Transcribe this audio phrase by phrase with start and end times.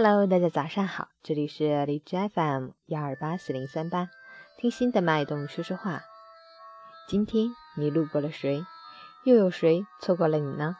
[0.00, 4.08] Hello，大家早上好，这里是荔枝 FM 幺二八四零三八，
[4.56, 6.02] 听心的脉动说说话。
[7.08, 8.64] 今天你路过了谁？
[9.24, 10.76] 又有谁错过了你呢？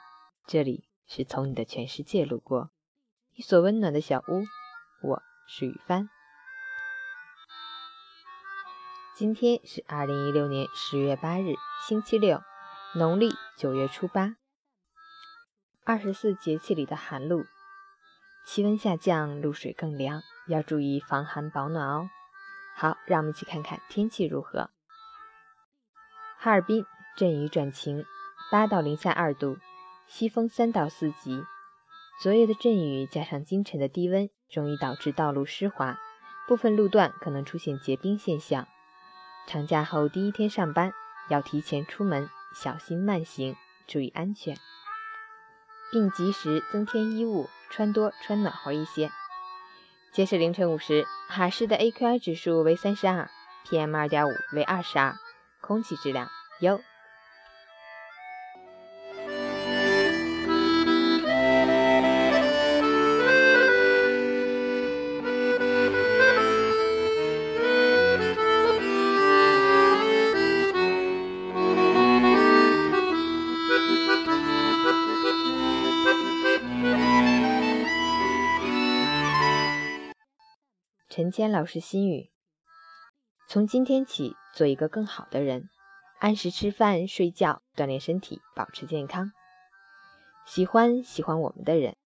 [0.46, 2.70] 这里是从你的全世界路过，
[3.34, 4.44] 一所温暖的小屋。
[5.02, 6.08] 我是雨帆。
[9.16, 11.54] 今天是二零一六年十月八日，
[11.88, 12.40] 星期六，
[12.94, 14.36] 农历九月初八。
[15.84, 17.44] 二十四节气里的寒露。
[18.50, 22.08] 气温下降，露水更凉，要注意防寒保暖哦。
[22.74, 24.70] 好，让我们一起看看天气如何。
[26.38, 28.06] 哈尔滨阵雨转晴，
[28.50, 29.58] 八到零下二度，
[30.06, 31.44] 西风三到四级。
[32.22, 35.98] 昨夜的阵雨加上今晨的低温，容易导致道路湿滑，
[36.48, 38.66] 部分路段可能出现结冰现象。
[39.46, 40.94] 长假后第一天上班，
[41.28, 43.54] 要提前出门，小心慢行，
[43.86, 44.56] 注意安全，
[45.92, 47.50] 并及时增添衣物。
[47.70, 49.10] 穿多穿暖和一些。
[50.12, 53.30] 截至凌晨五时，哈市的 AQI 指数为三十二
[53.66, 55.16] ，PM 二点五为二十二，
[55.60, 56.28] 空气质量
[56.60, 56.80] 优。
[81.18, 82.30] 陈谦老师心语：
[83.48, 85.68] 从今天起，做一个更好的人，
[86.20, 89.32] 按时吃饭、睡觉，锻炼身体，保持健康。
[90.46, 91.96] 喜欢喜欢我们的人，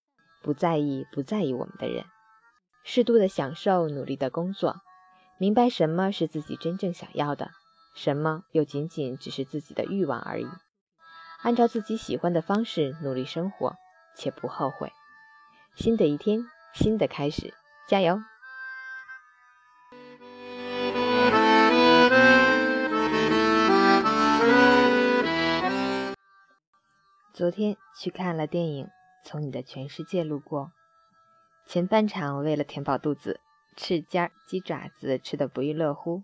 [0.40, 2.06] 不在意不在意我们的人。
[2.84, 4.76] 适度的享受，努力的工作，
[5.36, 7.50] 明白什么是自己真正想要的，
[7.94, 10.48] 什么又仅仅只是自己的欲望而已。
[11.42, 13.74] 按照自己喜欢的方式努力生活，
[14.16, 14.90] 且不后悔。
[15.76, 17.52] 新的一天，新的开始，
[17.86, 18.18] 加油！
[27.42, 28.86] 昨天去看了电影
[29.24, 30.66] 《从你的全世界路过》，
[31.66, 33.40] 前半场为了填饱肚子，
[33.76, 36.22] 翅尖、鸡爪子吃得不亦乐乎，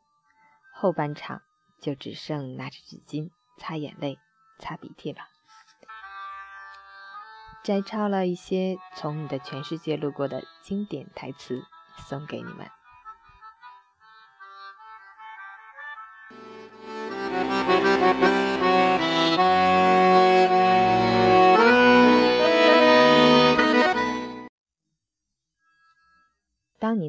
[0.73, 1.43] 后半场
[1.81, 4.21] 就只剩拿着纸巾擦眼泪、
[4.61, 5.23] 擦鼻涕了。
[7.65, 11.65] 摘抄了一些《从你的全世界路过》的经典台词，
[11.97, 12.71] 送给你们。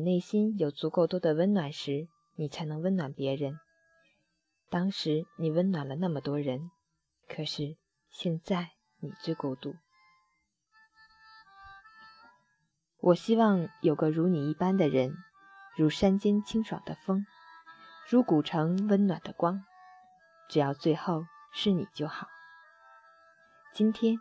[0.10, 3.60] 内心有足够多的温暖时，你才能温暖别人。
[4.68, 6.72] 当时你温暖了那么多人，
[7.28, 7.78] 可是
[8.10, 8.72] 现在
[9.02, 9.76] 你最孤独。
[13.02, 15.16] 我希望有个如你一般的人，
[15.78, 17.28] 如山间清爽的风，
[18.10, 19.64] 如古城温暖的光。
[20.50, 22.28] 只要最后是你就好。
[23.76, 24.18] 今天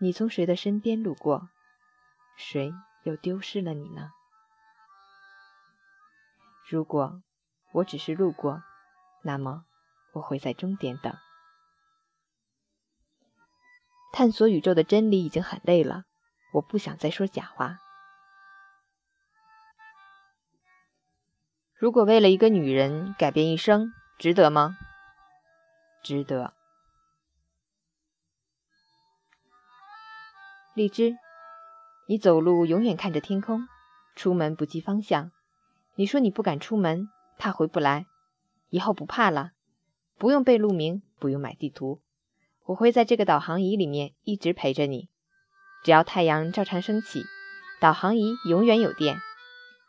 [0.00, 1.48] 你从谁的身边路过，
[2.36, 2.70] 谁
[3.04, 4.10] 又丢失了你呢？
[6.70, 7.22] 如果
[7.72, 8.62] 我只是路过，
[9.22, 9.64] 那么
[10.12, 11.16] 我会在终点等。
[14.12, 16.04] 探索宇宙的真理已经很累了，
[16.52, 17.78] 我不想再说假话。
[21.74, 24.76] 如果为了一个女人改变一生，值得吗？
[26.02, 26.52] 值得。
[30.74, 31.16] 荔枝，
[32.08, 33.66] 你走路永远看着天空，
[34.14, 35.30] 出门不记方向。
[35.98, 38.06] 你说你不敢出门，怕回不来。
[38.68, 39.50] 以后不怕了，
[40.16, 42.00] 不用背路名，不用买地图，
[42.66, 45.10] 我会在这个导航仪里面一直陪着你。
[45.82, 47.24] 只要太阳照常升起，
[47.80, 49.18] 导航仪永远有电，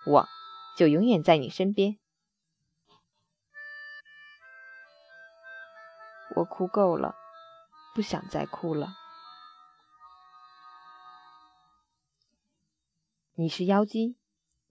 [0.08, 0.28] 我
[0.75, 2.00] 就永远在你身边。
[6.38, 7.14] 我哭够了，
[7.94, 8.95] 不想再哭了。
[13.36, 14.19] 你是妖姬。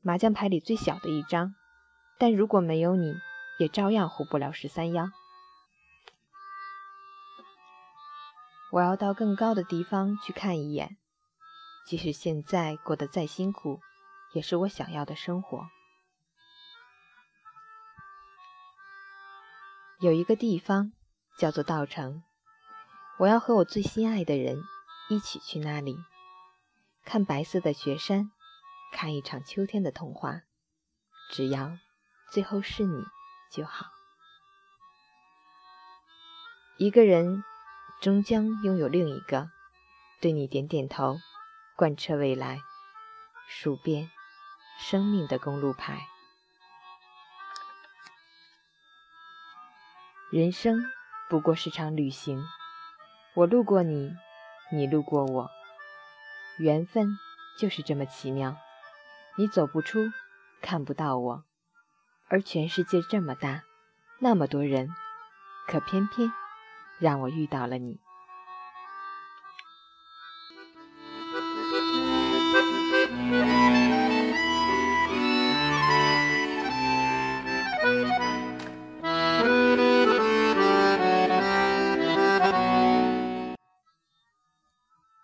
[0.00, 1.55] 麻将牌里最小的一张，
[2.19, 3.15] 但如果没有你，
[3.59, 5.11] 也照样胡不了十三幺。
[8.71, 10.99] 我要到更高的地方去看一眼，
[11.87, 13.81] 即使现在过得再辛苦，
[14.35, 15.67] 也是我想要的生活。
[20.00, 20.93] 有一个地方
[21.37, 22.23] 叫做稻城，
[23.19, 24.62] 我要和我最心爱的人
[25.09, 25.97] 一起去那里，
[27.05, 28.31] 看白色的雪山。
[28.93, 30.43] 看一场秋天的童话，
[31.31, 31.79] 只要
[32.32, 33.05] 最后是你
[33.52, 33.87] 就好。
[36.79, 37.43] 一个人
[38.00, 39.50] 终将拥有另一个，
[40.20, 41.19] 对你点点头，
[41.76, 42.61] 贯彻未来。
[43.50, 44.11] 数遍
[44.79, 46.06] 生命的公路牌。
[50.31, 50.85] 人生
[51.31, 52.44] 不过是场旅行，
[53.35, 54.14] 我路过你，
[54.70, 55.50] 你路过我，
[56.58, 57.17] 缘分
[57.58, 58.56] 就是这么奇妙。
[59.38, 60.11] 你走不出，
[60.61, 61.44] 看不到我，
[62.26, 63.62] 而全世界这么大，
[64.19, 64.88] 那么多人，
[65.69, 66.32] 可偏偏
[66.99, 68.00] 让我遇到了你。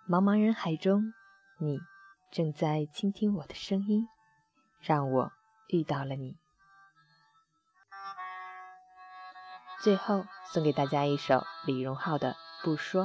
[0.08, 1.12] 茫茫人海中，
[1.58, 1.81] 你
[2.35, 4.09] 正在倾听我的声音，
[4.81, 5.31] 让我
[5.69, 6.37] 遇到了你。
[9.81, 12.33] 最后送给大家一首李荣浩的
[12.65, 13.05] 《不说》。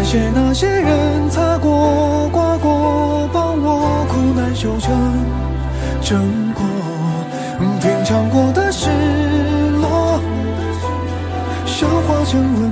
[0.00, 4.90] 感谢那些人擦过、刮过，帮我苦难修成
[6.00, 6.18] 正
[6.54, 6.64] 果。
[7.82, 8.88] 品尝过的失
[9.78, 10.18] 落，
[11.66, 12.69] 消化成温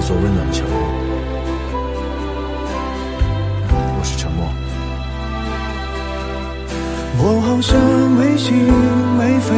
[0.00, 0.68] 一座温暖的小屋，
[3.68, 4.48] 我是沉默。
[7.18, 7.78] 我好像
[8.12, 8.56] 没心
[9.18, 9.52] 没肺，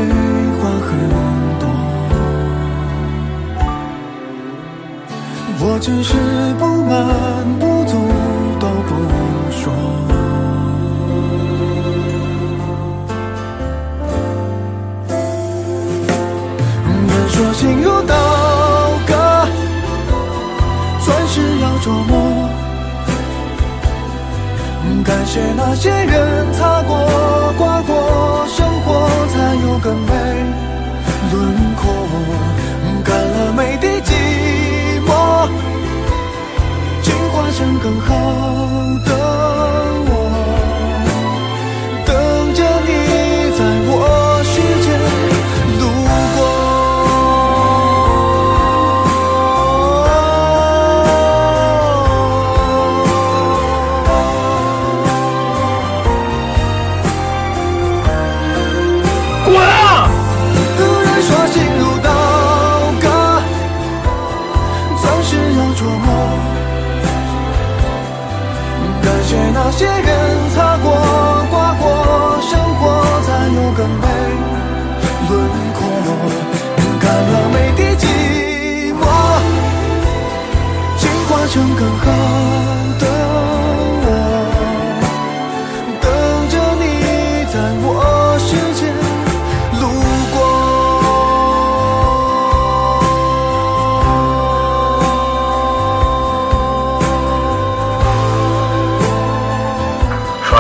[0.58, 0.98] 话很
[1.60, 1.64] 多。
[5.61, 6.12] 我只是
[6.58, 7.94] 不满不足
[8.58, 8.90] 都不
[25.32, 26.94] 借那些人擦过、
[27.56, 30.12] 刮过，生活才有更美
[31.32, 32.41] 轮廓。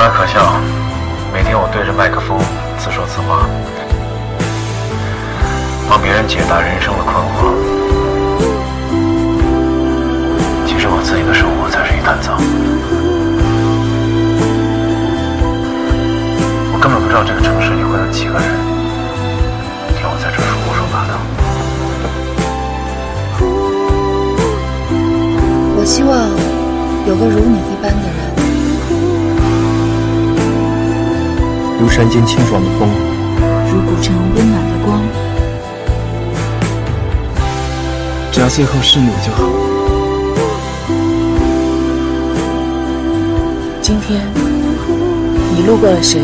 [0.02, 0.58] 然可笑，
[1.32, 2.36] 每天我对着麦克风
[2.76, 3.46] 自说自话，
[5.88, 7.54] 帮别人解答人生的困惑。
[10.66, 12.34] 其实我自己的生活才是一滩糟，
[16.74, 18.42] 我根本不知道这个城市里会有几个人。
[19.94, 21.14] 听我在这说胡说八道。
[25.78, 26.10] 我希望
[27.06, 28.21] 有个如你一般的人，
[31.82, 32.88] 如山间清爽的风，
[33.68, 35.02] 如古城温暖的光。
[38.30, 39.42] 只要最后是你就好。
[43.82, 44.20] 今天
[45.56, 46.20] 你路过了谁？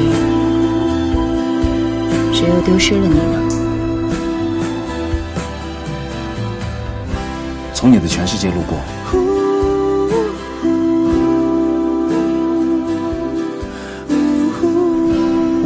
[2.33, 3.41] 谁又丢失了你呢？
[7.75, 8.79] 从你的全世界路过，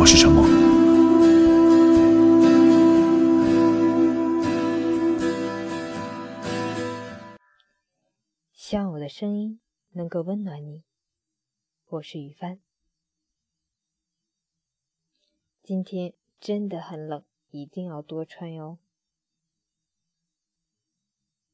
[0.02, 0.44] 我是陈默。
[8.52, 9.61] 希望我的声音
[9.92, 10.82] 能够温暖你。
[11.87, 12.59] 我是于帆。
[15.62, 18.78] 今天真的很冷，一定要多穿哟。